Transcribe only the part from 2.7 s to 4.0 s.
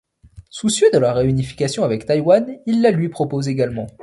la lui propose également.